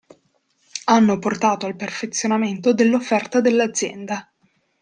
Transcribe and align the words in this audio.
Hanno 0.85 1.19
portato 1.19 1.67
al 1.67 1.75
perfezionamento 1.75 2.73
dell'offerta 2.73 3.39
dell'azienda. 3.39 4.33